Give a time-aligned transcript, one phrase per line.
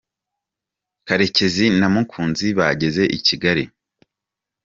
[1.07, 3.63] Karecyezu na mukunzi bageze i Kigali